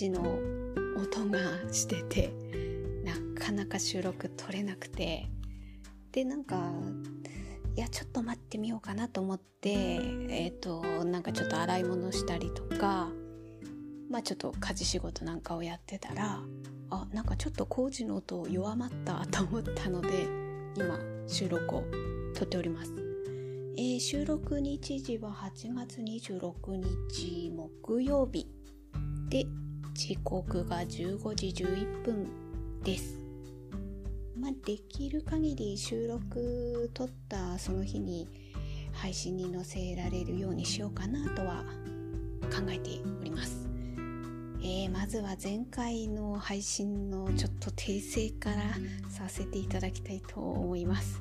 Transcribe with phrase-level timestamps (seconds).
[0.00, 0.38] 時の
[0.96, 1.38] 音が
[1.70, 2.32] してて
[3.04, 5.28] なかなか収録取れなくて。
[6.12, 6.72] でなんか
[7.76, 13.10] いやちょっと待ってみようかなと思ってえっ、ー、となんかちょっと洗い物したりとか
[14.10, 16.40] まあちょっと家事仕事なんかをやってたら
[16.90, 20.08] あなんかちょっと工事の音弱まったと思ったので
[20.74, 21.84] 今収録を
[22.34, 22.92] 撮っております、
[23.76, 28.48] えー、収録日時は8月26日木曜日。
[29.28, 29.46] で
[30.00, 32.26] 時刻が15時11分
[32.82, 33.18] です
[34.34, 38.26] まあ、できる限り収録撮ったその日に
[38.94, 41.64] 配信に載せられるようにしようかなとは
[42.50, 43.68] 考えております。
[44.62, 48.56] えー、まずは前回の配信のちょっと訂正から
[49.10, 51.20] させていただきたいと思います。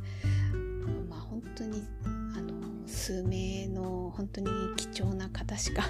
[1.09, 2.53] まあ本当にあの
[2.87, 5.83] 数名の本当に貴重な方しか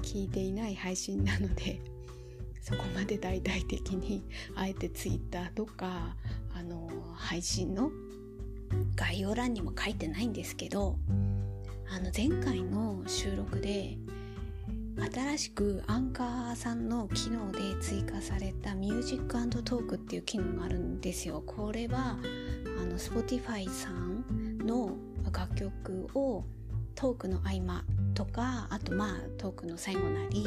[0.00, 1.93] 聞いていない配信なので
[2.64, 4.24] そこまで大々的に
[4.56, 6.16] あえて Twitter とか
[6.54, 7.92] あの配信の
[8.96, 10.96] 概要欄にも書いてないんですけど
[11.90, 13.98] あの前回の収録で
[15.12, 21.42] 新しくアンカーさんの機能で追加されたミュージックトークっていう機能があるんですよ。
[21.44, 22.16] これは
[22.80, 24.96] あの Spotify さんの
[25.32, 26.44] 楽曲を
[26.94, 27.84] トークの合間
[28.14, 30.46] とかあとまあトークの最後なり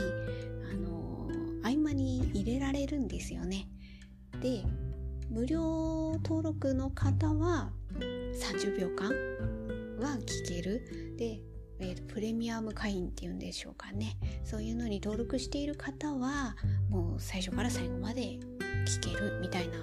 [1.68, 3.68] 合間に入れられるんですよね。
[4.42, 4.64] で
[5.30, 9.10] 無料登録の方は30秒間
[10.00, 11.16] は聞ける。
[11.18, 11.42] で、
[11.80, 14.18] えー、プレミアム会員っていうんでしょうかね。
[14.46, 16.56] そういうのに登録している方は
[16.90, 18.40] もう最初から最後まで
[18.86, 19.78] 聞けるみたいな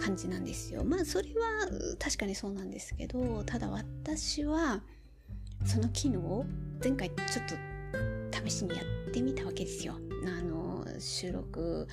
[0.00, 0.84] 感じなんですよ。
[0.84, 1.68] まあそれは
[1.98, 4.82] 確かにそうなんですけどただ私は
[5.66, 6.46] その機能を
[6.82, 9.98] 前回ちょっと試しにやってみたわけですよ。
[10.26, 10.63] あの
[11.00, 11.88] 収録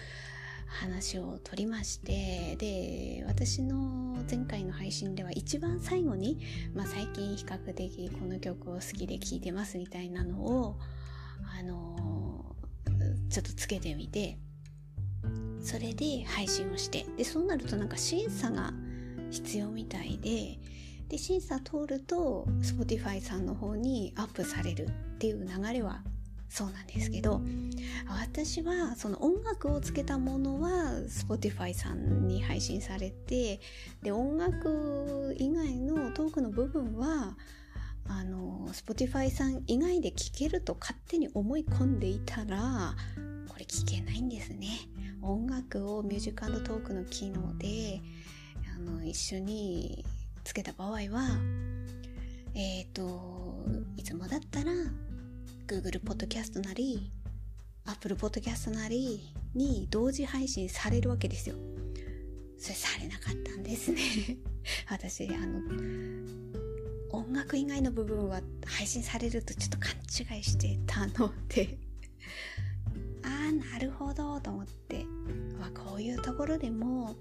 [0.67, 6.39] 話を取りましてで私の前回の配信では一番最後に、
[6.73, 10.79] まあ、最近比較的この曲を好きで聴いてますみたいなのを
[11.59, 12.55] あの
[13.29, 14.37] ちょっとつけてみて
[15.61, 18.73] それで配信をしてでそうなるとなんか審査が
[19.29, 20.57] 必要みたいで
[21.09, 26.01] で審査通ると Spotify さんの方にアップされるっていう流れは
[26.51, 27.41] そうなんですけど
[28.09, 30.69] 私はその音楽をつけたものは
[31.07, 33.61] Spotify さんに配信されて
[34.03, 37.37] で音楽以外のトークの部分は
[38.09, 42.95] あの Spotify さん以外で聴けると勝手に思い込んでいたら
[43.47, 44.67] これ聞けないんですね。
[45.21, 48.01] 音楽をミュージックトークの機能で
[48.75, 50.03] あの一緒に
[50.43, 50.99] つけた場合は
[52.55, 53.63] えっ、ー、と
[53.95, 54.73] いつもだったら
[55.67, 57.11] Google ポッドキャストなり
[57.85, 61.55] Apple ポッドキャストなりに同時配信されるわけですよ。
[62.57, 64.01] それされなかったんですね。
[64.89, 65.59] 私あの
[67.11, 69.91] 音楽以外の部分は配信されるとちょっと勘
[70.37, 71.77] 違いしてたので。
[73.23, 75.05] ああなるほどと思って、
[75.59, 77.15] まあ、こういうところでも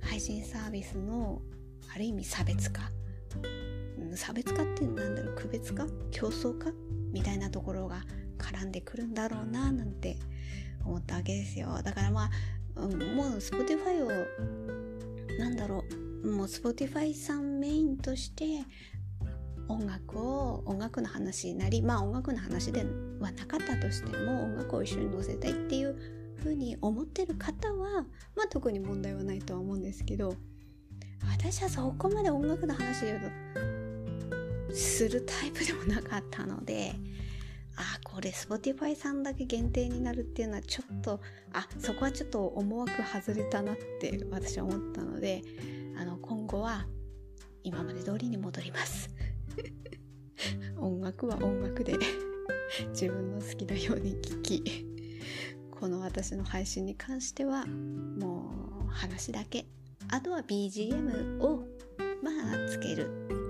[0.00, 1.40] 配信サービスの
[1.92, 2.90] ある意味差別化
[4.16, 5.86] 差別化ってなんだろう区別化？
[6.10, 6.70] 競争化
[7.12, 8.02] みたいなところが
[8.38, 10.18] 絡んでくるんだろうななんて
[10.84, 11.80] 思ったわけですよ。
[11.82, 12.30] だからま
[12.76, 15.84] あ、うん、もう Spotify をなんだろ
[16.24, 18.64] うもう Spotify さんメインとして
[19.68, 22.84] 音楽を音楽の話なりまあ音楽の話で
[23.20, 25.96] はなかったとしても音楽を一緒に載せたいっていう
[26.36, 28.02] ふうに思ってる方は
[28.36, 30.34] まあ特に問題はないとは思うんですけど
[31.28, 33.85] 私はそこまで音楽の話で言うと
[34.76, 36.94] するタイプでもなかったので
[37.76, 41.20] あこれ Spotify さんだけ限定になるっていうのはちょっと
[41.52, 45.42] あそこはちょっと思惑外れたなって私は思ったので
[45.98, 46.86] あの今後は
[47.62, 49.10] 今まで通りに戻ります。
[50.78, 51.94] 音楽は音楽で
[52.90, 54.62] 自分の好きなように聴き
[55.70, 58.50] この私の配信に関してはも
[58.86, 59.66] う話だけ。
[60.08, 61.64] あとは BGM を
[62.22, 62.30] ま
[62.64, 63.45] あつける。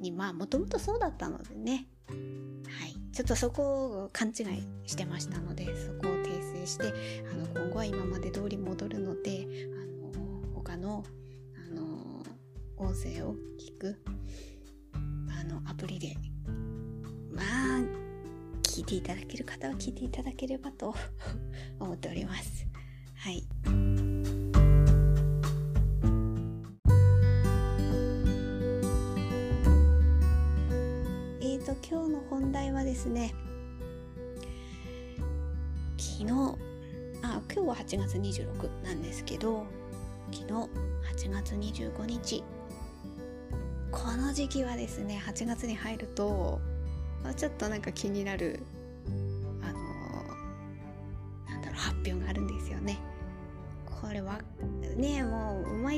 [0.00, 1.86] にまあもともとそうだったのでね。
[2.08, 3.00] はい。
[3.12, 4.34] ちょっとそこを勘違い
[4.86, 6.92] してましたのでそこを訂正して
[7.30, 9.46] あの今後は今まで通り戻るので
[10.12, 11.04] あの他の
[11.56, 12.22] あの
[12.76, 14.00] 音声を聞く
[15.38, 16.16] あのアプリで
[17.32, 17.80] まあ
[18.62, 20.94] 聞いていただける方は聞いていただければと
[21.80, 22.66] 思っております。
[23.16, 23.89] はい。
[31.90, 33.34] 今日の本題はですね
[35.98, 36.30] 昨日
[37.20, 39.66] あ今日は8月26なんですけど
[40.30, 40.52] 昨日
[41.26, 42.44] 8月25日。
[43.90, 46.60] この時期はですね8月に入ると
[47.36, 48.60] ちょっとなんか気になる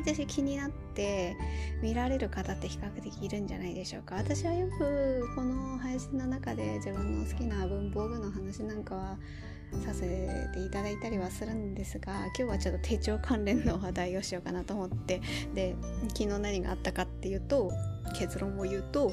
[0.03, 1.37] もう毎年気になって
[1.81, 9.19] 見られる方って比較的いるんじゃないでしょうか私はよくこの配信の中で自分の好きな文房具の話なんかは
[9.87, 15.21] させていただいたりはするんですが今日はちょっと手帳関連の話題をしようかなと思って
[15.55, 15.77] で
[16.09, 17.71] 昨日何があったかっていうと
[18.19, 19.13] 結論を言うと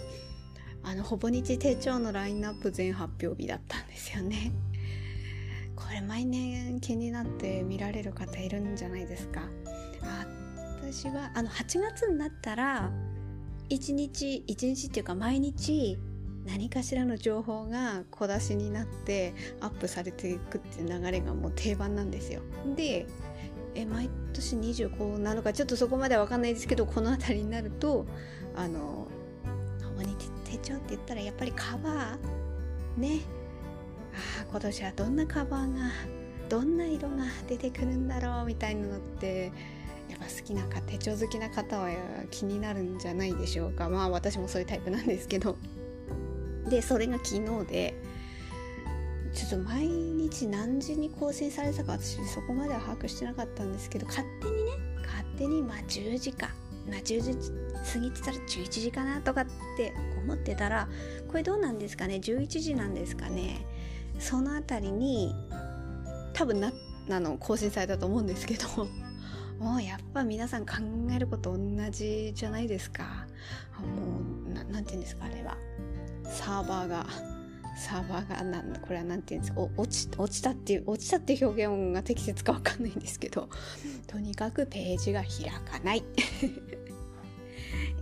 [0.84, 4.52] あのほぼ日手帳のラインナップ全発表日だったんですよね。
[5.76, 9.42] これ毎年気になって見られる方いるんじゃないですか。
[10.92, 12.92] 私はあの8月になったら
[13.70, 15.98] 1日1日っていうか毎日
[16.46, 22.42] 何かしらの情報が小出しになってアップされていくっていう流れがもう定番なんですよ。
[22.76, 23.06] で
[23.76, 28.08] え毎年25なのかちょっとそこまでは分かんないですけどこの辺りになると
[28.56, 29.08] あの
[30.50, 33.22] 手帳って言ったらやっぱりカバーね
[34.42, 35.92] あ今年はどんなカバーが
[36.50, 39.52] どんな色が出てくるんだろうみたいなのって
[40.20, 41.90] ぱ好きな手帳好きな方は
[42.32, 43.90] 気になるんじゃないでしょうか。
[43.90, 45.58] まあ私もそういうタイプなんですけど。
[46.70, 47.94] でそれが昨日で
[49.34, 54.72] ちょっと毎日何時に更新されたか私そこまでは把握してなかったんですけど勝手にね
[55.06, 56.50] 勝手にまあ10時か、
[56.88, 57.52] まあ、10時
[57.94, 59.46] 過ぎてたら11時かなとかっ
[59.78, 59.94] て
[60.24, 60.88] 思ってたら
[61.28, 63.66] これどうなんですかね？11時なんですかね？
[64.20, 65.34] その辺りに
[66.34, 66.72] 多分な
[67.10, 68.88] あの更新されたと思うんですけど。
[69.60, 70.74] もうやっぱ皆さん考
[71.14, 71.60] えること同
[71.92, 73.28] じじゃないですか。
[73.80, 74.20] も
[74.50, 75.58] う何て言うんですかあれは。
[76.26, 77.06] サーバーが
[77.76, 83.50] サーバーがなんこれは何て言うんですか落ち落ちたっていう落ちたっていう表現が適切か分かんないんですけど
[84.08, 86.04] とにかくページが開かない。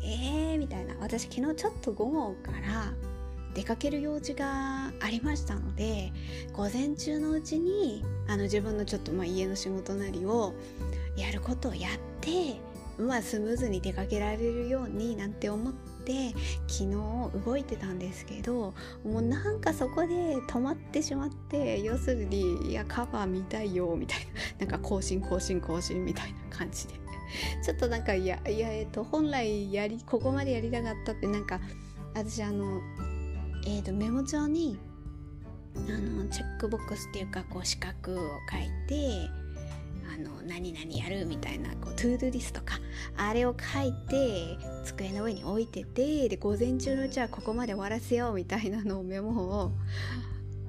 [0.03, 0.95] えーみたいな。
[0.99, 2.93] 私昨日ちょっと午後から
[3.53, 6.13] 出かける用事がありましたので
[6.53, 10.53] 午前中のうちにあの自分のちょっとまあ家の仕事なりを
[11.17, 11.91] やることをやっ
[12.21, 12.59] て
[12.97, 16.33] まあスムーズに出かけられるようになんて思って
[16.67, 16.95] 昨日
[17.45, 18.73] 動いてたんですけど
[19.03, 24.25] もうなんかそこで止まってしまって要するにいやカバー見たいよみたいな。
[24.65, 26.93] なんか更新更新更新みたいな感じで。
[27.63, 31.59] ちょっとなんかいやいやえっ、と本来やりここまでやりたかったってなんか
[32.13, 32.81] 私あの
[33.65, 34.79] えっ、ー、とメモ帳に
[35.75, 38.17] あのチェックボックスっていうかこう四角を
[38.49, 39.29] 書いて
[40.13, 42.79] あの何々やるみたいなこうトゥードゥリストか。
[43.17, 49.31] あれを書いて机の上に置いててで午前中のうちはここまで終わらせようみたいなのをメモ
[49.63, 49.71] を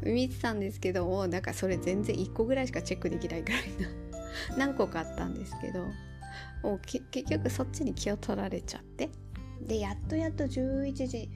[0.03, 3.89] 見てたんですけどもなんかそれ全然1個ぐらいしかチェックできないぐらいな
[4.57, 5.87] 何個かあったんですけど
[6.63, 9.09] もう結局そっちに気を取られちゃって。
[9.61, 11.29] でやっとやっと11時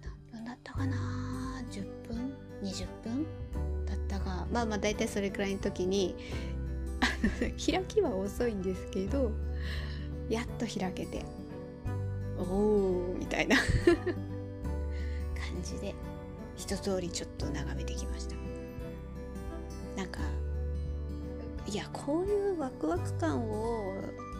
[0.00, 3.26] 何分だったかな？10分？20分？
[3.84, 6.16] だったがまあまあ大体それくらいの時に
[7.64, 9.32] 開きは遅いんですけど
[10.28, 11.24] やっと開けて
[12.38, 13.64] おおみたいな感
[15.62, 15.94] じで
[16.56, 18.36] 一通りちょっと眺めてきました
[19.96, 20.20] なんか
[21.66, 23.94] いやこういうワクワク感を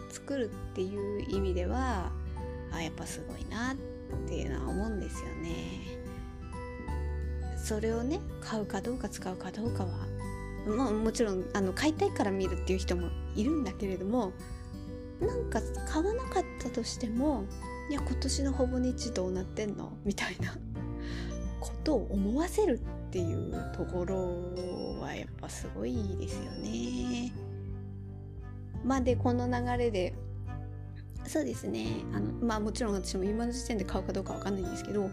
[0.09, 2.11] 作るっていう意味では
[2.71, 3.75] あやっぱすごいなっ
[4.27, 6.03] ていうのは思うんですよね。
[7.63, 9.89] それをね買うかどうか使うかどうかは
[10.65, 14.31] ももちろんあの買いたいから見るっていう人もいるんだけれども
[15.19, 17.45] なんか買わなかったとしても
[17.89, 19.93] いや今年のほぼ日どうなってんの？
[20.05, 20.55] みたいな
[21.59, 27.33] ことを思わせるっていうところはやっぱすごいですよね。
[28.83, 30.13] まあでこの流れで
[31.25, 35.09] そうですねあのまあもちろん私も今の時点で買うかどうかわかんないんですけど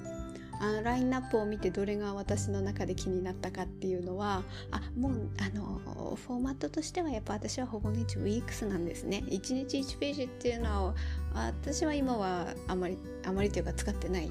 [0.61, 9.25] あラインナップを見てどれが私の中で気になったかっていうのはあもうあのフォーマットとしてはやっぱ私はほぼ日ウィークスなんですね。
[9.27, 10.95] 1日1ページっていうのは
[11.35, 14.31] 私は今はあまりあまりというか使ってない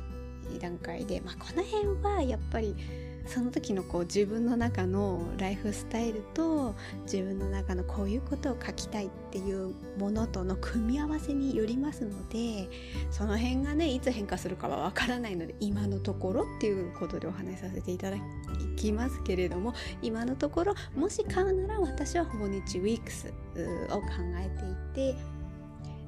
[0.59, 2.75] 段階で、まあ、この辺はやっぱり
[3.29, 12.67] その時のこう自分の中のライフスタイルと自分の中のこういうことを書きたいっていうものとの組み合わせによりますので
[13.11, 18.17] その辺がねいつ変化するかはわからないので今のところっていうことでお話しさせていただ
[18.75, 24.07] きますけれども今のところもし買うなら私はほぼ日ウィークスを考
[24.39, 24.49] え
[24.95, 25.19] ていて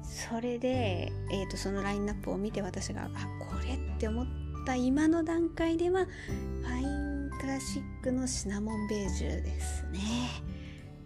[0.02, 4.26] それで、えーと、そのラインナップを見て私があこれって思っ
[4.66, 7.11] た今の段階ではファイン
[7.42, 9.98] クラシックのシナモンベージュですね。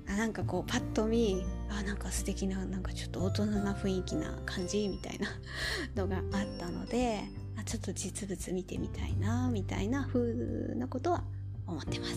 [0.07, 5.28] あなんかこうパッと見あなんか素敵ななんかちょっと大人な雰囲気な感じみたいな
[5.97, 6.23] のがあっ
[6.59, 7.23] たので
[7.59, 11.25] あちょっと実物見てみたいなみたいな風なことは
[11.66, 12.12] 思ってます。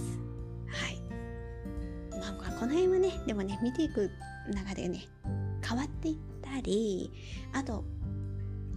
[0.67, 1.01] はい。
[2.19, 4.11] まあこの辺はねでもね見ていく
[4.53, 5.07] 中でね
[5.65, 7.09] 変わっていったり
[7.53, 7.85] あと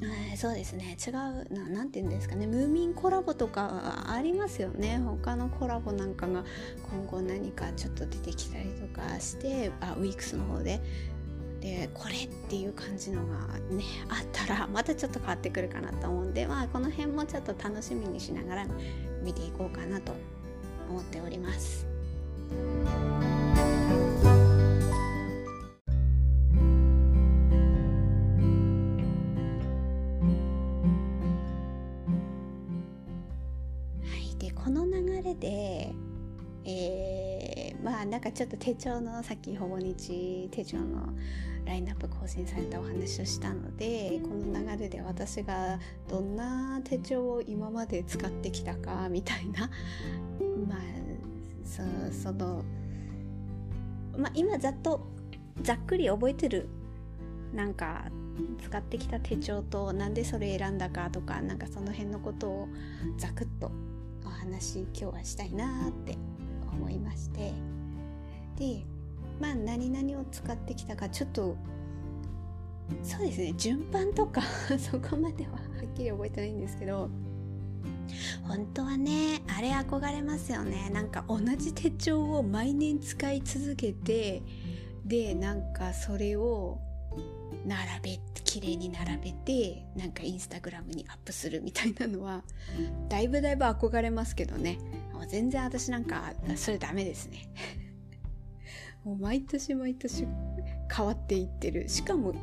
[0.03, 0.97] えー、そうですね。
[1.05, 2.47] 違うななんて言うんですかね。
[2.47, 4.99] ムーミンコラボとかありますよね。
[4.99, 6.45] 他のコラボなんかが
[6.91, 10.81] 今後何かちょっと出てきたりとかしてあウィークスの方で。
[11.61, 13.37] でこれっていう感じのが
[13.71, 18.67] ねあったらまたちょっと変わってくるかなと思うんでまあこの辺もちょっと楽しみにしながら
[19.23, 20.13] 見ていこうかなと
[20.91, 21.87] 思っております。
[38.35, 41.09] ちょっと手帳のさっきほぼ日手帳の
[41.67, 49.71] ラインナップ更新されたお話をしたのでこの流れで私がどんな手帳を今まで使ってきたかみたいな。
[50.67, 50.79] まあ
[51.65, 51.83] そ
[52.23, 52.65] その
[54.17, 55.07] まあ今ざっと
[55.63, 56.69] ざっくり覚えてる
[57.55, 58.11] なんか
[58.63, 62.69] 使ってきた手帳となんでそれ選んだかとかなんかその辺のことを
[63.19, 63.71] ざくっと
[64.25, 66.17] お話今日はしたいなって
[66.73, 67.82] 思いまして。
[68.63, 68.85] で
[69.41, 71.57] まあ何々を使ってきたかちょっと
[73.03, 74.43] そうですね順番とか
[74.79, 77.11] そこまでははっきり覚えてないんですけど
[78.45, 80.91] 本当はねあれ憧れますよね。
[80.93, 84.43] なんか同じ手帳を毎年使い続けて
[85.05, 86.79] でなんかそれを
[87.67, 92.45] 並べ綺麗に並べてなんかインスタグラムにアップするみたいなのは
[93.09, 94.79] だいぶだいぶ憧れますけどね。
[95.13, 97.49] もう全然私なんかそれダメですね。
[99.05, 100.27] もう毎年毎年
[100.95, 102.35] 変わっていってるしかも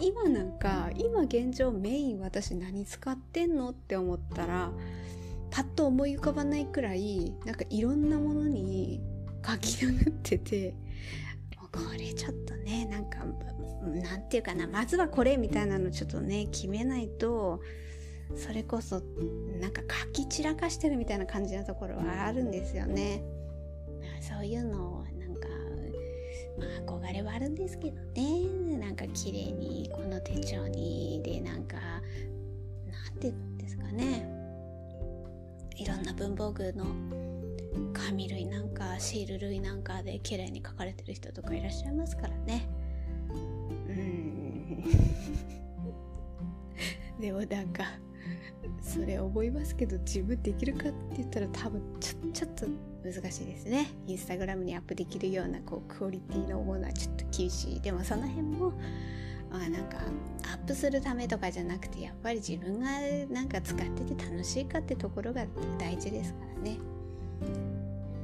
[0.00, 4.72] 今なんか今現状メイン私何使ってんのって思ったら
[5.50, 9.00] パッと思い浮かばないくらいなんかいろんなものに
[9.46, 10.74] 書き殴ってて
[11.72, 13.18] これちょっとねなんか
[13.82, 17.60] なんていうかなまずはこれみたいなのちょっとね決めないと
[18.36, 19.02] それこそ
[19.60, 23.22] なんか書き散らかしてるみたいな感じのところはあるんですよね。
[24.20, 25.48] そういうのをなんか
[26.58, 28.78] まあ憧れはあるんですけどね。
[28.78, 32.00] なんか綺麗にこの手帳にでなんかな
[33.16, 34.26] んていうんですかね。
[35.76, 36.86] いろんな文房具の
[37.92, 42.68] 紙類なんかシール類なんかで綺麗に書かれてる人とかいらっしゃいますからね。
[43.30, 44.84] うん。
[47.20, 47.84] でもなんか
[48.80, 52.66] それ思いますけど自分できるかって言ったら多分ちょちょっと
[53.04, 53.88] 難しいですね。
[54.06, 57.80] インスタグラムにアップできるようなこうクオリティのものはちょっと厳しい。
[57.80, 58.72] でもその辺も
[59.50, 59.98] あなんか
[60.44, 62.86] アップするためとかじゃなくてやっぱり自分が
[63.30, 65.44] なんか使ってて楽しいかってところが
[65.78, 66.78] 大事ですからね。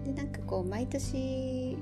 [0.05, 1.77] でなんかこう毎年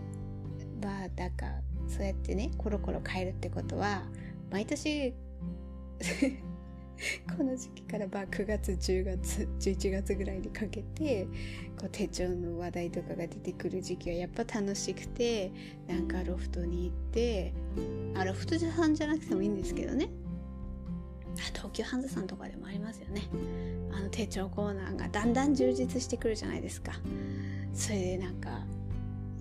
[0.82, 1.46] はだか
[1.88, 4.02] そうやってねコロコロ変えるってことは
[4.50, 5.14] 毎年
[7.36, 11.26] この時期からまあ9月10月11月ぐらいにかけて
[11.78, 15.50] こう手帳の話題とかが出てくる時期はやっぱ楽しくて
[15.86, 17.52] なんかロフトに行って
[18.14, 20.08] あロフトさんじゃなくてもいいんですけどね。
[21.54, 23.22] 東急ハンズさんとかでもありますよね。
[23.92, 26.92] あの手帳コーナーがだんだん充実してくるじゃないですか。
[27.74, 28.64] それでなんか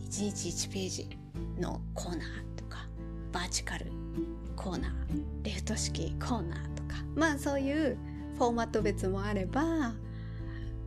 [0.09, 1.17] 1日1ページ
[1.57, 2.87] のコーナーとか
[3.31, 3.85] バーチカル
[4.55, 4.91] コーナー
[5.43, 6.74] レフト式コーナー
[7.15, 7.97] まあそういう
[8.37, 9.63] フォーマット別もあれば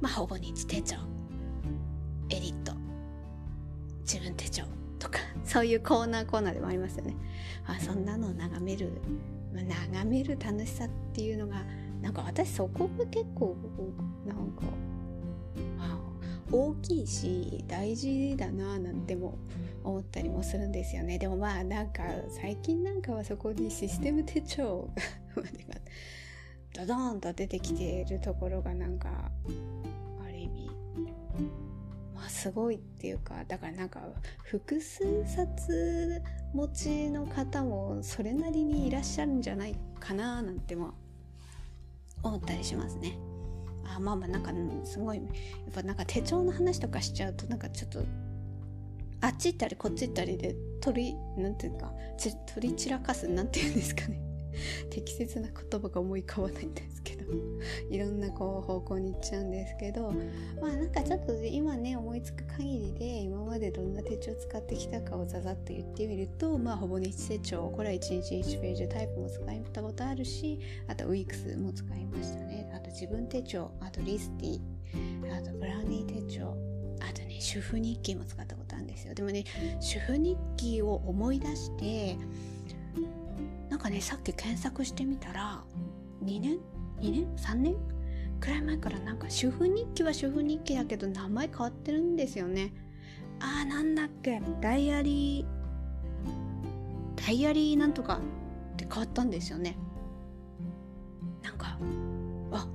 [0.01, 0.97] まあほぼ日手帳
[2.31, 2.73] エディット
[4.01, 4.65] 自分手帳
[4.99, 7.17] とかそういうコーナーコーナーでもありますよね。
[7.67, 8.91] あそんなのを眺める
[9.53, 11.65] 眺める楽しさっていうのが
[12.01, 13.57] なんか私そこが結構
[14.27, 14.63] なんか
[16.51, 19.39] 大きいし大事だななんても
[19.85, 21.19] 思ったりもするんですよね。
[21.19, 24.89] でもまあなんか最近なんかはそこにシステム手帳
[25.37, 25.43] が
[26.75, 29.09] ドドーンと出てきているところがなんか
[30.25, 30.71] ある意味
[32.15, 34.01] まあすごいっていうかだからなんか
[34.45, 36.23] 複数冊
[36.55, 40.95] 持ちの方もそれなりにいらっしゃるんじゃないかななんても
[42.23, 43.19] 思ったりしますね。
[43.85, 44.53] あまあまあなんか
[44.85, 45.27] すごいやっ
[45.75, 48.05] ぱなんか手帳の話とかしちゃうとなんかちょっと
[49.21, 51.93] あっち行ったりこっち行ったりで取りなんていうか
[52.55, 54.28] 取り散らかすなんていうんですかね
[54.91, 57.19] 適切な言葉が思い浮かばないんですけど。
[57.91, 60.13] いろんなこう方向に行っちゃうんですけど。
[60.61, 72.71] まあなんかちょっと今ね思いつく限りで今までどんな手帳使ってきたかをざざっと言ってみるとまあほぼ日手帳これは1日1ページタイプも使ったことあるしあとウィークスも使いましたね。
[72.75, 74.61] あと自分手帳あとリスティ
[75.33, 76.57] あとブラウニー手帳
[77.01, 79.15] あとね主婦日記も使ったことあるんですよ。
[79.15, 79.45] でもね
[79.81, 82.17] 主婦日記を思い出して
[83.79, 85.63] なんかねさっき検索してみたら
[86.25, 86.59] 2年
[87.01, 87.77] ？2年？3年？
[88.41, 92.75] くらい前からなんか主婦日記は主婦日記だけど名前変わってるんですよね。
[93.39, 94.43] あーなんだっけ？
[94.61, 98.21] ダイアリーダイアリーなんとか
[98.73, 99.79] って変わったんですよね。
[101.45, 101.79] なんか
[102.51, 102.67] あ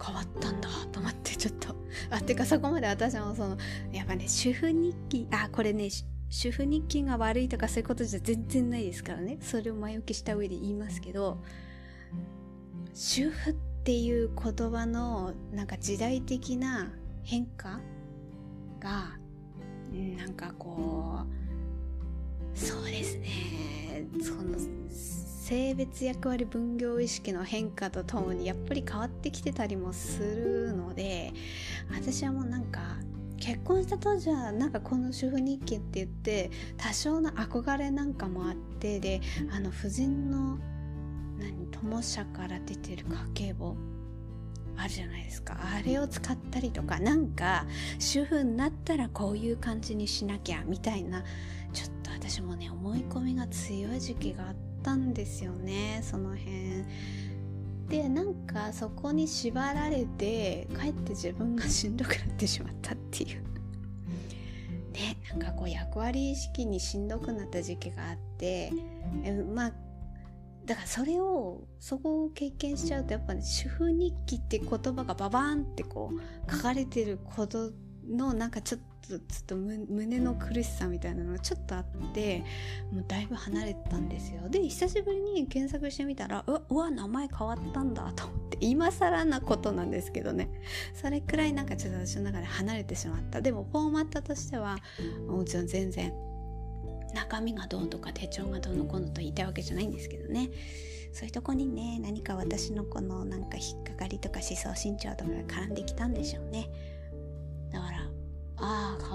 [0.00, 1.74] 変わったんだと思ってちょっと。
[2.10, 3.56] あてかそこまで私もその
[3.90, 5.88] やっぱね主婦日記あこれね
[6.28, 9.38] 主婦日記が悪いとかそういうことじゃ全然ないですからね。
[9.40, 11.42] それを前置きした上で言いますけど
[12.94, 13.54] 主婦っ
[13.84, 16.92] ていう言葉のなんか時代的な
[17.22, 17.80] 変化
[18.80, 19.18] が
[20.18, 21.20] なんかこ
[22.54, 23.28] うそうですね。
[24.20, 31.32] その性別役割分業意識の変化とともにやっぱり変わってきてたりもするので
[31.88, 32.96] 私はもうなんか
[33.38, 40.58] 結婚した当時はなんかこの主婦日記って言って多少の憧れなんかもあってであの夫人の
[41.38, 43.76] 何友社から出てる家計簿
[44.76, 45.58] あるじゃないですか。
[45.58, 47.66] あれを使ったりとかなんか
[47.98, 51.24] 主婦になったらこういう感じにしなきゃみたいな
[51.72, 56.00] ちょっと私もね思い込みが強い時期があったんですよね。
[56.02, 56.84] その辺。
[57.88, 63.42] でなんかそこに縛られてかえって自分がしんどくなってしまったっていう。
[64.92, 68.72] ねなんかこう役割意識にしんどくなった時期があって
[69.24, 69.72] えまあ
[70.64, 77.70] だからそれをそこを経験しちゃうとやっぱね主婦日記って言葉がババーンってこう書かれてること
[78.08, 82.44] のなんかちょっとちょっと胸の苦しさみたいなのがちょっとあって
[82.92, 84.48] もうだいぶ離れてたんですよ。
[84.48, 90.48] で久しぶりに検索してみたらうわうわ名前変わったんだと思って今更なことなんですけどね。
[90.94, 93.40] それくらいなんかちょっと私の中で離れてしまった。
[93.40, 94.78] でもフォーマットとしては
[95.28, 96.12] もちろん全然
[97.14, 100.50] 中身がどうとか手帳がどうのこうのと言いたいわけじゃないんですけどね。
[101.12, 106.68] そういうとこにね何か私のこのなんか引っかかりとか思想身長とかが絡んできたんでしょうね。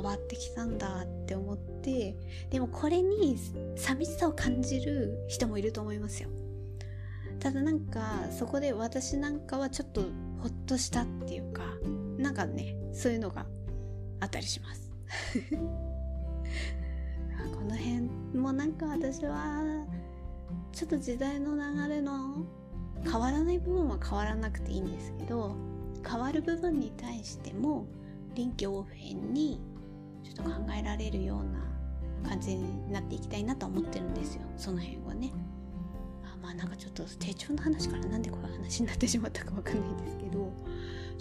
[0.02, 2.16] 変わってきたんだって思って
[2.50, 3.38] でもこれに
[3.76, 6.30] 寂しさを感じる人もいると思いますよ。
[7.40, 10.02] ただなんかそこで私なんかはちょっと
[10.40, 11.62] ほっとしたっていうか
[12.18, 13.46] なんかねそういうのが
[14.20, 14.92] あったりします。
[17.54, 18.02] この辺
[18.36, 19.86] もなんか私は
[20.72, 22.44] ちょっと時代の流れの
[23.04, 25.56] 変わらない部分は変わらなくていいんですけど
[26.08, 27.86] 変わる部分に対しても
[28.34, 29.62] 臨機応変に
[30.34, 31.44] ちょっと考えられるよう
[32.24, 34.42] な感じになっていきたいなと思ってるんですよ。
[34.58, 35.32] その辺はね。
[36.24, 40.52] あまあなんかちょっと手帳の話からなんでこういう話になってしまったかわかんないんですけど。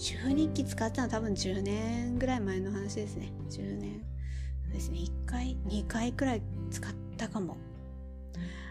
[0.00, 3.32] 主婦日記使ったのは多分10年ぐらい前の話ですね。
[3.50, 4.02] 10年。
[4.72, 5.00] ですね。
[5.00, 7.58] 1回2回くらい使ったかも。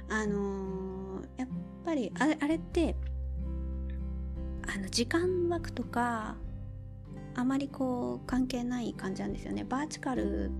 [0.09, 1.47] あのー、やっ
[1.85, 2.95] ぱりあれあれって
[4.67, 6.35] あの時間枠とか
[7.35, 9.63] あまりこう関係ない感じなんですよね。
[9.63, 10.51] バーチカル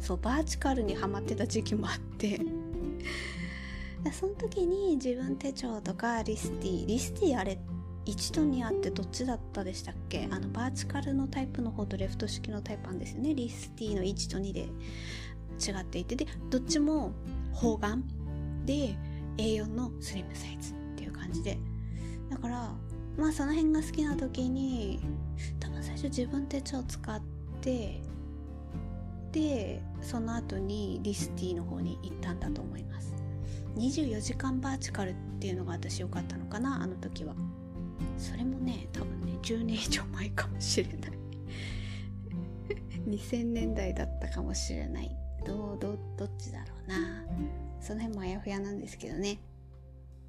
[0.00, 2.40] そうバーチカルにはまってた時期もあって。
[4.12, 7.58] その時に自分手帳とかリスティリスティあれ
[8.04, 10.28] 1と2あってどっちだったでしたっけ？
[10.30, 13.34] あのバーチカルのタイプの方とレフト式のタイプなんですよね。
[13.34, 16.14] リスティの1と2で違っていて。
[16.14, 17.12] でどっちも
[17.52, 18.04] 方眼
[18.64, 18.96] で
[19.38, 21.58] A4 のスリムサイズっていう感じで。
[22.30, 22.72] だから
[23.16, 25.00] まあその辺が好きな時に
[25.58, 27.20] 多分最初自分手帳使っ
[27.60, 28.00] て
[29.32, 33.14] でその後にリスティの方に行ったんだと思います。
[33.76, 37.34] 24時間バーチカルっていうのが私良かったのかなあの時は。
[38.18, 41.10] それもね多分ね10年以上前かもしれない。
[43.08, 45.14] 2000年代だったかもしれない。
[45.44, 46.96] どうどどっちだろうな。
[47.80, 49.38] その辺もあやふやなんですけどね。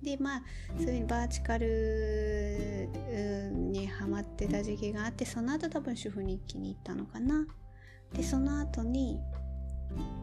[0.01, 0.43] でまあ
[0.77, 2.89] そういうバーチカル
[3.53, 7.45] にハマってた時期があってその後多分主婦日記に行ったのかな。
[8.13, 9.19] でその後に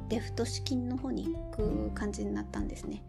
[0.09, 3.05] レフト式の方に行く感じになったんですね。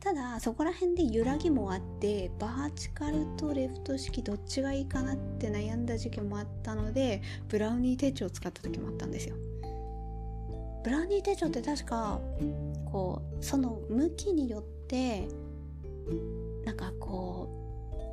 [0.00, 9.34] ただそこら辺で揺らぎもあってバーチカルとレフト式どっちがいいかなって悩んだ時期もあったのでブラウニー手帳を使った時もあったんですよ。
[10.84, 12.20] ブラウニー手帳って確か
[12.84, 15.26] こうその向きによって
[16.64, 17.48] なんかこ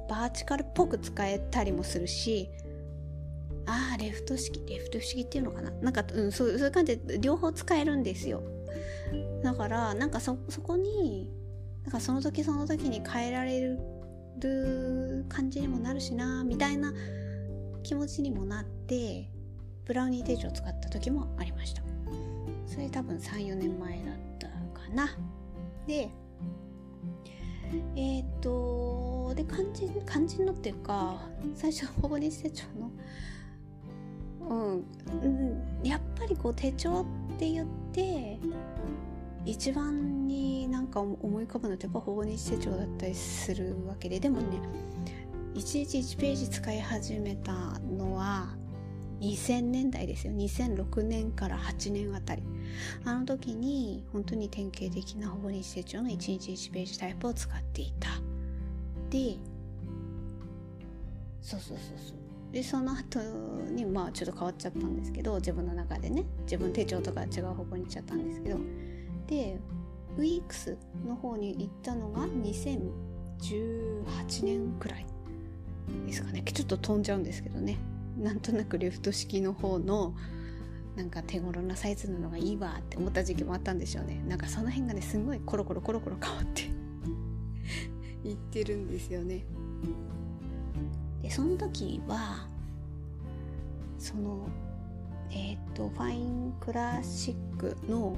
[0.07, 2.49] うバーチカルっぽく使えたりもするし
[3.65, 5.71] ああレフト式レフト式っていうのかな？
[5.71, 8.43] なんか、うん、そうそういう感じで両方使えるんですよ。
[9.43, 11.31] だからなんかそこに
[11.83, 16.93] なんかその時その時に変えられる感じにもなるしなみたいな
[17.83, 19.29] 気持ちにもなって
[19.85, 21.83] ブラウニー手帳を使った時もありました。
[22.65, 25.17] それ多分34年前だったかな。
[25.87, 26.09] で
[27.95, 31.19] えっ、とで肝心肝心のっていうか
[31.55, 32.91] 最初ほぼ日手帳の
[34.49, 34.83] うん、
[35.23, 37.05] うん、やっぱりこう手帳っ
[37.37, 38.39] て言って
[39.45, 44.59] 一番になんか思い浮かぶのってやっぱほぼ日手帳だったりするわけででもね
[45.55, 48.55] 1日1ページ使い始めたのは
[49.23, 50.33] 2000年代ですよ。
[50.33, 52.43] 2006年から8年あたり。
[53.05, 58.09] あの時に本当に典型的なほぼ日手帳の1日1ページタイプを使っていた。
[59.09, 59.37] で
[61.41, 62.17] そうそうそうそう。
[62.51, 63.19] でその後
[63.71, 66.25] にまあちょっと変わっちゃったんですけど自分の中でね。
[66.43, 68.59] 自分手帳とか違う方向に行っちゃったんですけど。
[69.27, 69.57] で
[70.17, 72.91] ウィークスの方に行ったのが2018
[74.43, 75.05] 年くらい
[76.05, 76.43] ですかね。
[76.43, 77.77] ちょっと飛んじゃうんですけどね。
[78.17, 80.13] なんとなくレフト式の方の
[80.95, 84.23] なんか手頃なサイズなのがいいわって思った時期もあったんでしょうね。
[84.27, 86.63] なんかその辺がねすごいコロコロコロコロ変わって
[88.23, 89.43] いってるんですよね。
[91.21, 92.47] でその時は
[93.97, 94.47] その
[95.31, 98.15] えっ、とファインクラシックの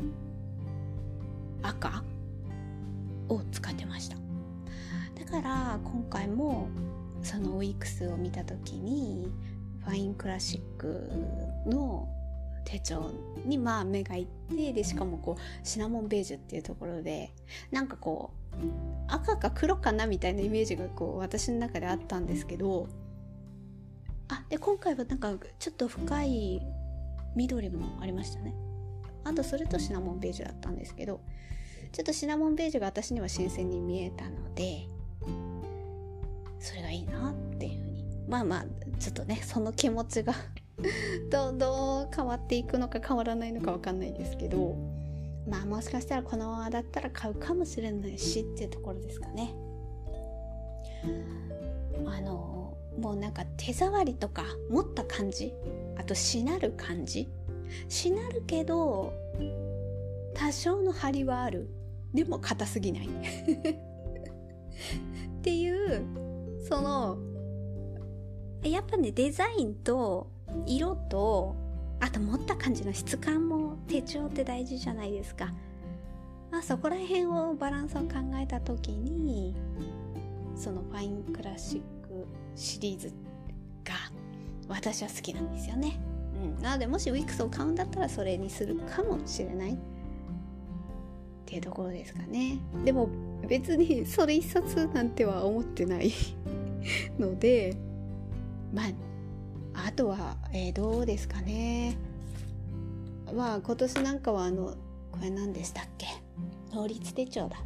[1.61, 2.03] 赤
[3.29, 4.17] を使ってました。
[5.17, 6.67] だから今回も
[7.23, 9.31] そのウィークスを見た時に
[9.85, 11.09] ファインクラシック
[11.67, 12.09] の
[12.65, 13.11] 手帳
[13.45, 17.31] にまあ目がいってでしかもこうシナモンベージュっていうところで
[17.71, 18.55] なんかこう
[19.07, 22.87] 赤か黒かなみたいなイメージがこう私の中であったんですけど
[24.27, 26.61] あで今回はなんかちょっと深い
[27.35, 28.55] 緑もありましたね。
[29.25, 31.19] あとそれとシナモンベージュだったんですけど
[31.91, 34.87] ちょっとシナモンベージュが私には新鮮に見えたので
[36.59, 37.94] それがいいなっていうふうに
[38.27, 38.65] まあまあ
[38.99, 40.33] ちょっとねその気持ちが
[41.29, 44.75] どうどう変わっていくのか変わらないのか分かんないですけど
[45.47, 49.53] まあもしかしたらこのままだったら買うかもしれないしっていうところですかね。
[52.07, 55.53] あのもうなんか手触りとか持った感じ？
[55.97, 57.29] あとしなる感じ？
[57.89, 59.13] しなるけど
[60.33, 61.69] 多少の張りはある。
[62.13, 63.09] でも硬すぎない。
[65.39, 66.05] っていう
[66.67, 67.17] その
[68.69, 70.27] やっぱねデザインと
[70.65, 71.55] 色と
[71.99, 75.53] あと持った感じの質感も手帳って大事じゃないですか、
[76.51, 79.55] まあ、そこら辺をバランスを考えた時に
[80.55, 83.07] そのファインクラシックシリーズ
[83.83, 83.93] が
[84.67, 85.99] 私は好きなんですよね、
[86.57, 89.77] うん、なのでもしウィックスを買うんだったらそれにするかもしれない。
[91.45, 92.57] っていうところですかね。
[92.83, 93.07] でも
[93.47, 96.11] 別にそれ一冊なんては思ってない
[97.19, 97.77] ので
[98.75, 101.97] まああとは、えー、どうですかね。
[103.33, 104.75] まあ今年なんかはあの
[105.11, 106.07] これ何でしたっけ？
[106.73, 107.57] 能率手帳だ。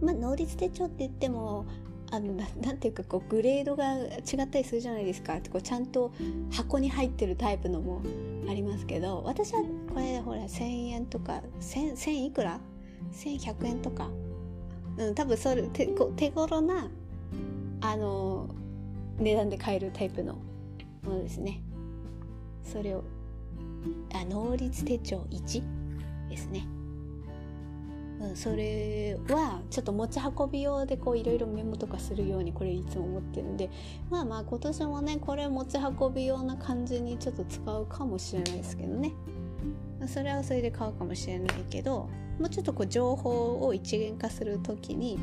[0.00, 1.66] まあ能率手帳って言っても
[2.10, 5.34] あのななんていうかこうグレードが違ったりするじゃないですか。
[5.50, 6.12] こうちゃんと
[6.50, 8.02] 箱に入ってるタイプのも
[8.48, 9.62] ありますけど私は
[9.94, 12.60] これほら1,000円とか 1000, いくら
[13.12, 14.10] ?1100 円とか、
[14.98, 16.90] うん、多分それ手手頃な
[17.80, 18.48] あの
[19.18, 20.34] 値段で買えるタイプの
[21.02, 21.62] ものですね。
[22.62, 23.04] それを
[24.14, 25.62] あ能率手帳1
[26.28, 26.66] ですね。
[28.20, 33.68] うん、それはちょっと持ち運び用でこういろいろメモとかするようにこれいつも思ってるんで
[34.10, 39.12] まあまあ今年もねこれ持ち運び用な感じにちょっと使うかもしれないですけどね。
[40.06, 45.18] それはそれで買うかもしれないけどもうちょっとこう情報を一元化する時に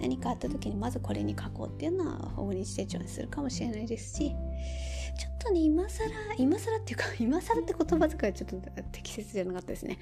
[0.00, 4.30] 何かあった時にまずこれに書こうっていうのは大西手帳にするかもしれないですし
[5.18, 9.98] ちょっとね今更今更っていうか 今更って言葉遣いちょっと適切じゃなかったですね。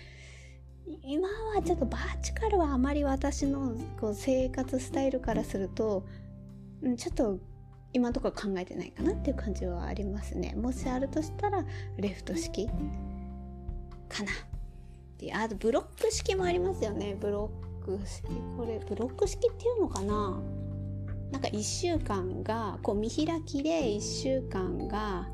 [1.04, 6.04] 今はちょっとバーチカルはあまり私のこう生活スタイルからすると、
[6.96, 7.38] ちょっと
[7.92, 10.54] 今のところ考えてないかなっていう感じはありますね。
[10.56, 11.64] もしあるとしたら
[11.96, 12.66] レフト式
[14.08, 14.32] かな。
[15.40, 17.16] あとブロック式もありますよね。
[17.18, 20.40] ブロック式これブロック式っていうのかな？
[21.32, 25.28] なんか1週間がこう見開きで1週間が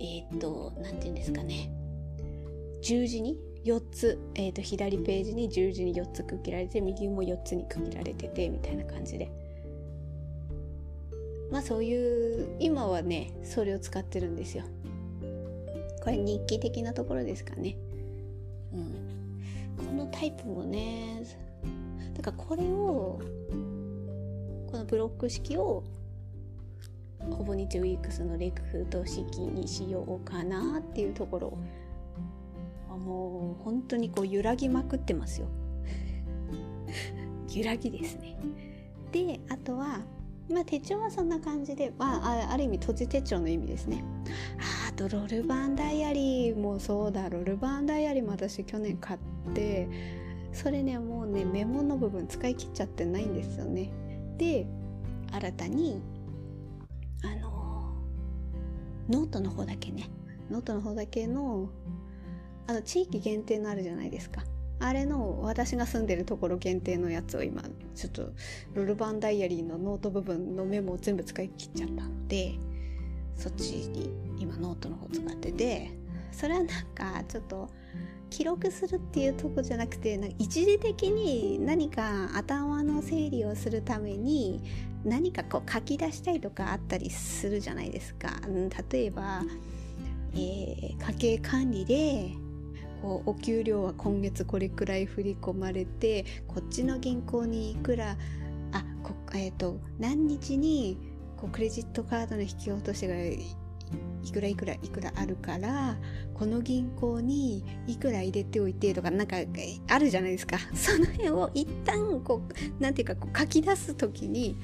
[0.00, 1.70] えっ、ー、と何て言うんですかね。
[2.82, 9.30] 十字に？4つ、えーと、左ページに十字に4つ区切られて右も4つに区切られててみたいな感じで。
[11.50, 14.64] まあそういう今はねそれを使ってるんですよ。
[16.02, 17.76] これ日記的なところですかね。
[18.72, 19.01] うん。
[19.76, 21.22] このタイプもね。
[22.14, 23.20] だからこれを
[24.70, 25.84] このブロック式を
[27.30, 31.58] ほぼ日ウィークスのレクフト式にしようかなっていうところ。
[32.98, 35.48] もう本当にこう揺らぎまくってますよ。
[37.54, 38.38] 揺らぎですね。
[39.10, 40.00] であとは
[40.48, 44.04] まあ手帳はそんな感じで、まあ、ある意味閉じ手帳の意味ですね。
[44.88, 47.28] あとロルバンダイアリーもそうだ。
[47.28, 49.18] ロルバンダイアリーも私去年買っ
[49.54, 49.88] て
[50.52, 53.90] それねもうねメモの部分使い切っちゃってないんですよね。
[54.38, 54.66] で
[55.32, 56.02] 新たに
[57.22, 57.94] あの
[59.08, 60.10] ノートの方だけね。
[60.50, 61.70] ノートの方だけの
[62.66, 64.42] あの地域限定のあるじゃないですか。
[64.78, 67.62] あれの私が住んでるところ限定のやつを今
[67.94, 68.32] ちょっと
[68.74, 72.54] ロルバーンダイアリーのノート部分のメモを全部使い切っちゃったので
[73.36, 75.92] そっちに今ノートの方使ってて
[76.32, 77.70] それはなんかちょっと
[78.30, 84.62] 記録するっていうとこじゃなくてな一時的に何か頭の整理をするために
[85.04, 88.30] 何かこう書き出したいとかあったりするじゃないですか。
[88.90, 89.42] 例えば、
[90.34, 92.32] えー、家計管理で
[93.02, 98.16] お給料は今月これくらい振り込まれてこっちの銀行にいくら
[98.72, 100.96] あこ、えーと、何日に
[101.36, 103.14] こうクレジットカードの引き落としが
[104.24, 105.96] いくらいくらいくらあるから
[106.34, 109.36] この銀行にいくら入れておいてとかなんか
[109.88, 110.58] あるじゃないですか。
[110.74, 112.42] その辺を一旦こ
[112.78, 114.56] うなんていうかこう書き出す時に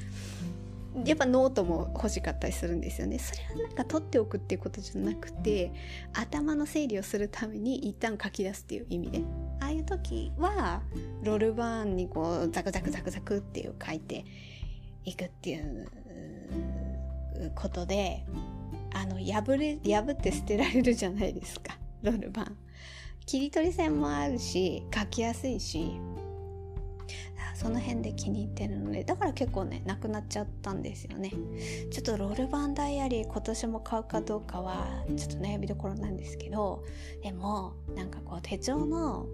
[1.05, 3.19] やっぱノートも欲しかったりするんですよね。
[3.19, 5.73] それはなんか取っておくっていうことじゃなくて
[6.13, 9.23] 頭の整理をするために一旦書き出すっていう意味で
[9.61, 10.83] ああいう時は
[11.23, 14.25] ロルバーンにこうザクザクザクザクっていう書いて
[15.05, 15.89] いくっていう
[17.55, 18.25] ことで
[18.99, 21.79] あの破れ破って捨てられるじゃないですか。
[22.03, 22.57] ロールバーン
[23.27, 25.93] 切り取り線もあるし書きやすいし。
[27.55, 29.03] その辺で気に入ってるので。
[29.03, 31.33] だから結構ねなくなっちゃったんですよね。
[31.91, 36.85] ちょっとロールバンダイアリー今年も買うかどうかはちょっと悩みどころなんですけど。
[37.21, 39.27] でもなんかこう手帳の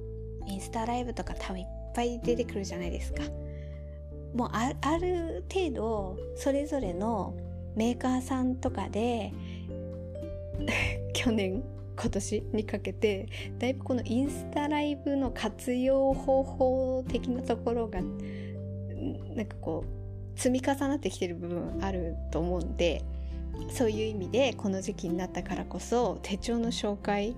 [0.47, 3.23] インスタライブとか多分いっぱい出てくるじゃないですか。
[4.35, 7.37] もうある程度それぞれの
[7.77, 9.33] メーカーさんとかで
[11.13, 11.63] 去年
[11.97, 18.01] 今年にかけてだいぶこのインスタライブの活用方法的なところが
[19.35, 19.85] なんかこ
[20.37, 23.05] う積み重なってきてる部分あると思うんで
[23.71, 27.37] そういう意味でこの時期になったからこそ手帳の紹介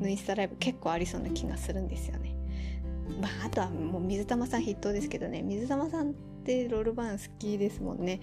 [0.00, 2.34] のインスタライブ結構ありそうな気がするんですよね。
[3.20, 8.20] まあ、あとはもう水玉さん筆頭ですけどね水玉さんってロールバーン好きですもんね。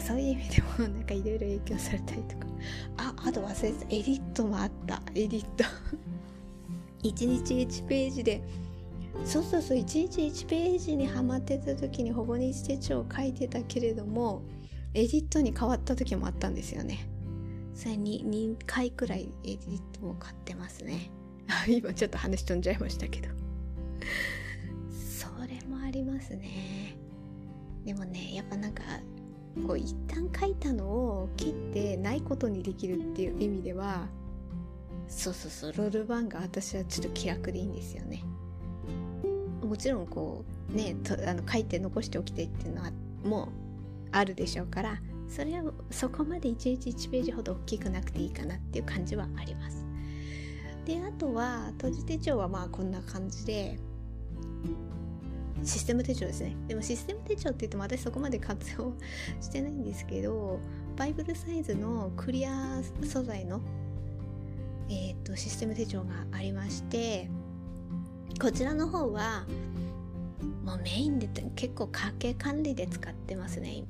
[0.00, 2.46] そういう意味でもなんかいろいろ影響されたりとか。
[2.96, 3.86] ああと忘れてた。
[3.86, 5.02] エディットもあった。
[5.14, 5.64] エディット。
[7.02, 8.42] 1日1ページで。
[9.24, 9.78] そうそうそう。
[9.78, 14.42] 1日1ページにはまってた時にほぼ日手帳を書いてたけれども
[14.94, 17.08] エディットに変わった時もあったんですよね。
[17.74, 21.10] それに2回くらいエディットも買ってますね。
[21.68, 23.28] 今ちょっと話飛んじゃいましたけど。
[24.90, 26.97] それもありますね。
[27.88, 28.82] でもねやっぱなんか
[29.66, 34.08] こう一旦書いたのを切ってないことにできるっていう意味では
[35.08, 38.22] そうそうそうロールバンが私はちょっと気楽でいいんですよね。
[39.62, 42.92] もちろんこうねとあの書いて残しておきたいっていうのは
[43.24, 43.48] もう
[44.12, 49.86] あるでしょうからそれはそこまで1日1ページほど大きくなくていいかなっていう感じはあります。
[50.84, 53.78] であとは閉じ手帳はまあこんな感じで
[55.64, 56.56] システム手帳ですね。
[56.66, 58.94] でもシステム手帳って言っても私そこまで活用
[59.40, 60.60] してないんですけど、
[60.96, 63.60] バイブルサイズのクリア素材の、
[64.88, 67.30] えーと、システム手帳がありまして、
[68.40, 69.46] こちらの方は、
[70.64, 73.84] もうメインで結構家計管理で使ってますね。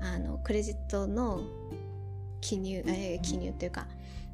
[0.00, 1.42] あの、クレジットの
[2.40, 3.88] 記入、えー、記入っていうか、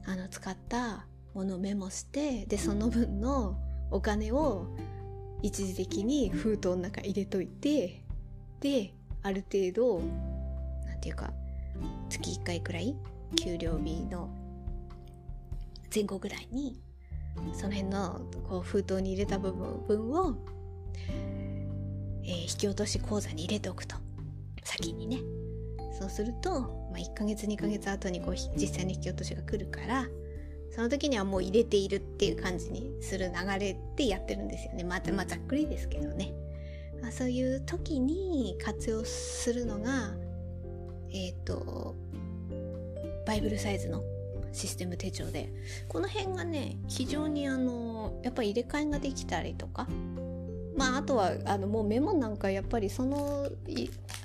[0.07, 3.57] あの、使ったものをメモして、で、その分の
[3.91, 4.67] お金を
[5.43, 8.03] 一時的に封筒の中入れといて
[8.61, 10.01] である程度
[10.87, 11.33] なんていうか
[12.09, 12.95] 月1回くらい
[13.37, 14.29] 給料日の
[15.95, 16.81] 前後ぐらいに
[17.53, 20.35] その辺のこう封筒に入れた部分分を、
[22.25, 23.97] えー、引き落とし口座に入れておくと。
[24.65, 25.19] 先にね。
[25.99, 30.07] そうすると、まあ、1ヶ月2ヶ月後にこう実際に引き落としが来るから
[30.71, 34.85] その時にはもう入れているっていう感じにする流れでやってるんですよね。
[34.85, 36.33] また、まあ、ざっくりですけどね。
[37.03, 40.11] まあ、そういう時に活用するのが、
[41.13, 41.97] えっ、ー、と
[43.27, 44.03] バイブルサイズの
[44.53, 45.53] システム手帳で
[45.89, 49.87] この辺がね非常にあのやっぱり入れ替えができたりとか
[50.77, 53.49] まああとはあのもうメモなんかやっぱりその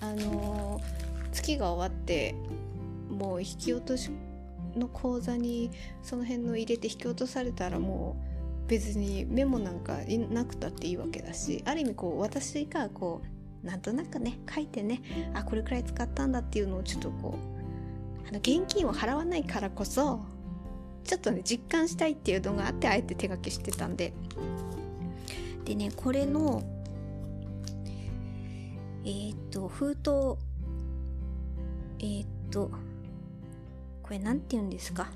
[0.02, 0.82] あの
[1.32, 2.36] 月が終わって
[3.10, 4.10] もう引き落とし
[4.76, 5.72] の口座に
[6.04, 8.18] その辺の入れて引き落とされたらも
[8.66, 13.22] う別にメモなんかなくたっていいわけだしある意味こう私がこ
[13.64, 15.02] うなんとなくね書いてね
[15.34, 17.38] あこれくらい使ったんだっていうのをちょっとこ
[18.24, 20.22] うあの現金を払わないからこそ
[21.04, 24.14] ちょっとね実感したいっていうのがあってあえて手書きしてたんで。
[25.64, 26.62] でねこれの
[29.04, 30.10] えー、っと封筒
[32.00, 32.72] えー、っと
[34.06, 35.10] これ何て言うんですか？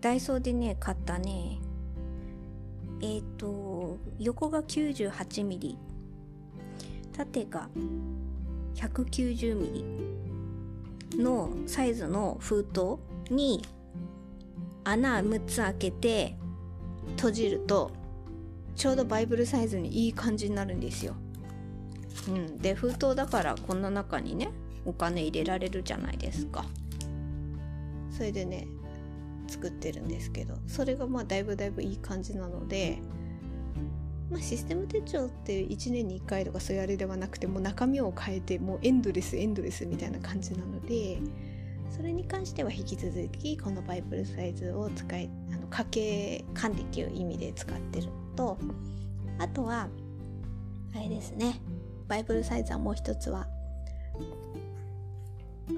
[0.00, 1.58] ダイソーでね買ったね
[3.00, 5.74] えっ、と横が 98mm
[7.12, 7.68] 縦が
[8.76, 9.84] 190mm
[11.20, 12.98] のサイズの封筒
[13.34, 13.66] に
[14.84, 16.36] 穴6つ開けて
[17.16, 17.90] 閉じると
[18.76, 21.16] ちょうどバイブルサイズにいい感じになるんですよ。
[22.28, 24.50] うん、で封筒だからこんな中にね
[24.84, 26.64] お金入れられるじゃないですか。
[28.16, 28.68] それでね
[29.48, 32.98] 作ってるんですけどそれがまあだいぶだいぶいい感じなので、
[34.30, 41.18] まあ、システム手帳って1年に1回とかそういうあれではなくてもう中身を変えてもうエンドレスエンドレスみたいな感じなので
[41.90, 48.58] それに関しては引き続きこのバイブルサイズを使いあの家計管理っていう意味で使ってるのと
[49.38, 49.88] あとは
[50.94, 51.60] あれですね
[52.08, 53.46] バイブルサイズはもう一つは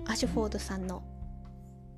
[0.06, 1.02] アシュフォードさんの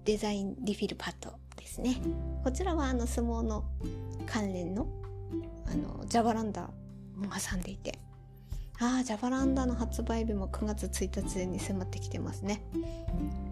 [0.06, 1.96] デザインリフィルパッドですね。
[2.44, 3.64] こちらはあの相撲の
[4.24, 4.86] 関連の
[5.66, 6.70] あのジャバランダ
[7.16, 7.98] も挟んでいて。
[8.78, 12.62] ああジャバランダの発売日も9月1日に迫ってきてますね。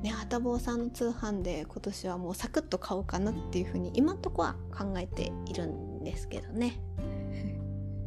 [0.03, 6.79] ねはたぼうさんの通販で今年はもうサクッと買おうかなっていうふうに今んとこは考えているんですけどね。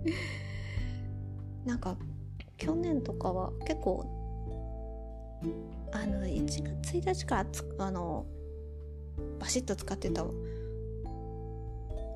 [1.65, 1.97] なんか
[2.55, 4.05] 去年とかは結構
[5.91, 7.45] あの1月1日から
[7.79, 8.25] あの
[9.39, 10.23] バシッと使ってた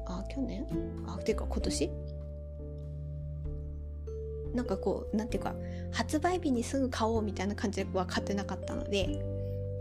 [0.08, 0.66] あ去年？
[1.08, 1.92] あっていうか今年？
[4.54, 5.56] なんかこうなんていうか
[5.92, 9.24] 発売日にすぐ買おうみたいな感じでは買ってなかったので、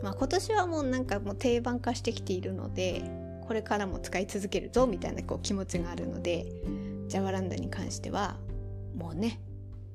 [0.03, 3.03] まあ、今年はもうなんかもう定番化してきているので
[3.49, 6.47] これからも使い続けるぞみたいなこう気持ちがあるので
[7.09, 8.37] ジャワランダに関しては
[8.97, 9.41] もうね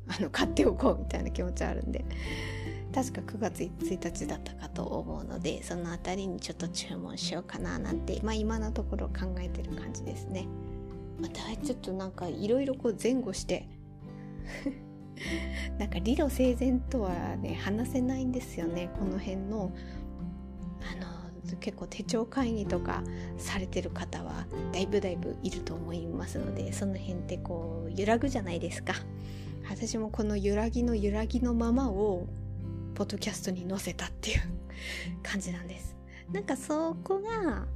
[0.10, 2.04] あの買っておこうみたいな気持ちあるんで。
[2.96, 10.48] 確か9月1日だったかと思うのでその辺りにちょっと注文しようかななんて、まあ、今のところ考えてる感じですね。
[11.20, 13.68] またちょっとなんかいろいろこう前後して
[15.78, 19.72] なんか理路整然とはね話せないんですよねこの辺の
[20.82, 23.04] あの結構手帳会議とか
[23.38, 28.94] されてる方はだいぶだいぶいると思いますのでその辺ってこう揺らぐじゃないですか
[29.70, 32.28] 私もこの揺らぎの揺らぎのままを
[32.96, 34.42] ポッドキャストに載せたっていう
[35.22, 35.96] 感じなんです。
[36.32, 37.68] なんかそこが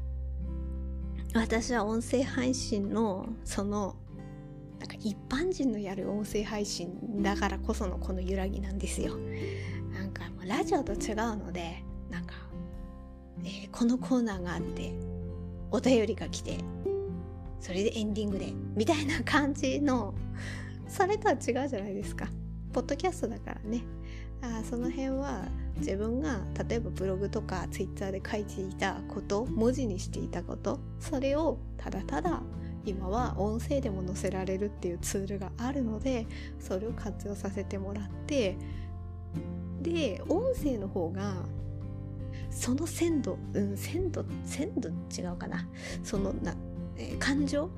[1.35, 3.95] 私は音声配信のその
[4.79, 9.17] なんか一般人のやる音声配信だからこそのこの揺らぎなんですよ。
[9.91, 12.35] なんかもうラジオと違うのでなんか、
[13.43, 14.93] えー、このコーナーがあって
[15.69, 16.57] お便りが来て
[17.59, 20.13] それでエンディングでみたいな感じの
[20.87, 22.27] それとは違うじゃないですか。
[22.71, 23.83] ポッドキャストだからね
[24.41, 25.45] あその辺は
[25.77, 32.41] 自分が例えばブログとかツイッターで書いていたこと文字にしていたことそれをただただ
[32.85, 36.25] 今は音声でも載せられるっていうツールがあるので
[36.59, 38.57] それを活用させてもらって
[39.81, 41.35] で音声の方が
[42.49, 45.65] その鮮度、うん、鮮度鮮度違うかな
[46.03, 46.55] そのな、
[46.97, 47.69] えー、感情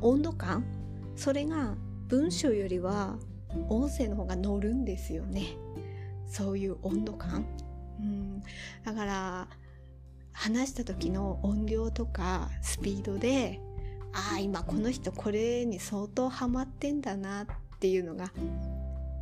[0.00, 0.64] 温度感
[1.16, 1.74] それが
[2.08, 3.16] 文章よりは
[3.68, 5.56] 音声の方が乗るんですよね。
[6.28, 7.46] そういう温度感、
[8.00, 8.42] うん、
[8.84, 9.48] だから
[10.32, 13.60] 話した時の音量とかスピードで
[14.12, 17.46] ああ今この人これに相当ハマってんだなっ
[17.80, 18.30] ていうのが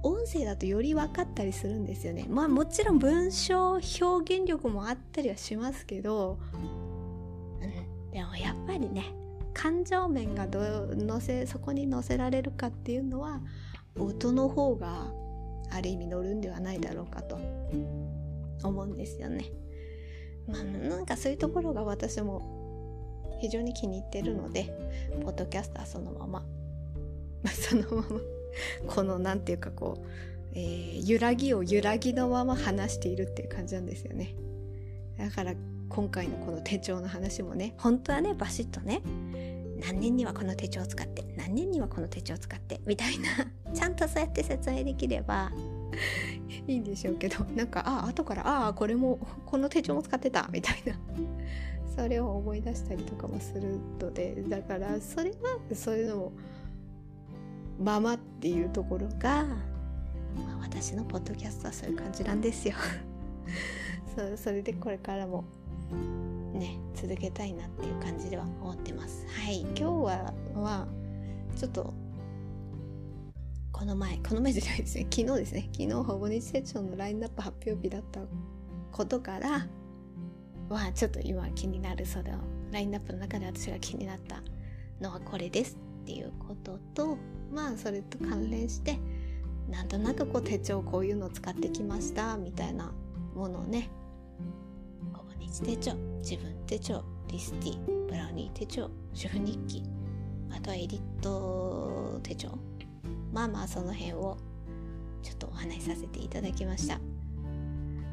[0.02, 2.26] 音声だとより分かったりするんですよね。
[2.28, 6.38] まあもちろん文章表現力もあったりはしますけど、
[7.60, 9.12] うん、でもやっぱりね
[9.52, 13.40] 感情面がどう乗せそこに乗せられるかっていうのは
[13.98, 15.10] 音の方が
[15.70, 17.38] ある意味乗るんではないだろうかと。
[18.62, 19.44] 思うんですよね。
[20.48, 24.72] まあなんかそういうところが私も非常に気に入ってるので
[25.22, 26.44] ポッドキャスターそのまま。
[27.52, 28.20] そのまま。
[28.86, 30.06] この何て言うかこう、
[30.54, 34.34] えー、揺らぎを揺らぎのまま話しているっていう感じなんですよね。
[35.18, 35.54] だから
[35.88, 39.02] 今回のこの手帳の話もね本当はねバシッとね
[39.80, 43.28] 何年にはこの手帳を使って何年にはこの手帳を使ってみたいな。
[43.74, 45.52] ちゃんとそうやって説明できれば。
[46.66, 50.48] いいんでしょうけどなんかああ後からああこれもこの手帳も使ってた。
[50.52, 50.98] みたいな。
[51.96, 54.42] それを思い出したりとかもするので。
[54.48, 55.36] だからそれは
[55.74, 56.32] そういうのも
[57.78, 62.74] ままっていうところが、まあ、私のポッドキャストはそういう感じなんですよ。
[64.16, 65.44] そそれでこれからも。
[66.56, 69.26] ね続けたいなっていう感じでは思ってます。
[69.28, 69.60] はい。
[69.60, 70.86] 今日はは
[71.56, 71.94] ちょっと
[73.72, 75.06] この前この前じゃないですね。
[75.12, 75.68] 昨日ですね。
[75.72, 78.20] 昨日ほぼ日セッションのラインナップ発表日だった
[78.92, 79.66] ことから
[80.68, 82.38] はちょっと今気になるその
[82.72, 84.42] ラインナップの中で私が気になった
[85.00, 87.18] のはこれですっていうことと
[87.52, 88.98] まあそれと関連して
[89.68, 92.92] なんとなくこう手帳こういうのを使ってきましたみたいな
[93.34, 93.90] ものをね
[95.12, 95.92] ほぼ日手帳
[96.28, 99.84] 自分手帳リスティブラウニー手帳主婦日記
[100.50, 102.48] あとはエディット手帳
[103.32, 104.36] まあまあその辺を
[105.22, 106.98] ちょっとお話しさせていただきました、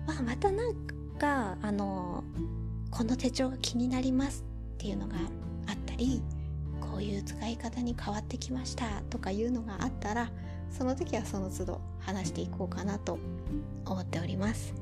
[0.06, 0.76] まあ、またなん
[1.18, 2.24] かあの
[2.92, 4.46] この手帳が気になります
[4.76, 5.16] っていうのが
[5.66, 6.22] あったり
[6.82, 10.30] こういう使い方に変わってきましたとかいうのがあったら
[10.70, 13.18] その時はその都度話していこうかなと
[13.86, 14.76] 思っております。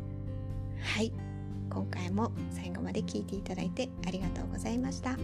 [0.81, 1.30] はい。
[1.73, 5.17] 今回も最後まで聞いていただいてありがとうございました。